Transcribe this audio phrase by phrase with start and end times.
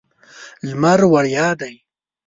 [0.67, 1.75] لمر وړیا دی.